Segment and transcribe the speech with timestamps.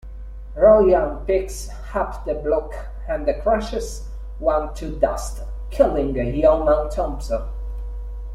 [0.55, 2.75] Rojan picks up the blocks
[3.07, 4.07] and crushes
[4.39, 7.43] one to dust, killing Yeoman Thompson.